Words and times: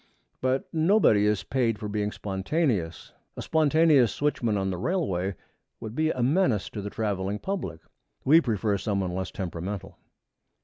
But 0.41 0.67
nobody 0.73 1.27
is 1.27 1.43
paid 1.43 1.77
for 1.77 1.87
being 1.87 2.11
spontaneous. 2.11 3.13
A 3.37 3.41
spontaneous 3.43 4.11
switchman 4.11 4.57
on 4.57 4.71
the 4.71 4.77
railway 4.79 5.35
would 5.79 5.93
be 5.93 6.09
a 6.09 6.23
menace 6.23 6.71
to 6.71 6.81
the 6.81 6.89
traveling 6.89 7.37
public. 7.37 7.81
We 8.25 8.41
prefer 8.41 8.79
some 8.79 8.99
one 9.01 9.13
less 9.13 9.29
temperamental. 9.29 9.99